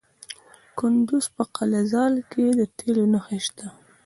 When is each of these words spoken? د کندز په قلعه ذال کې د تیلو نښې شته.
د 0.03 0.03
کندز 0.79 1.25
په 1.35 1.43
قلعه 1.55 1.83
ذال 1.93 2.15
کې 2.31 2.43
د 2.59 2.61
تیلو 2.77 3.03
نښې 3.13 3.39
شته. 3.45 3.67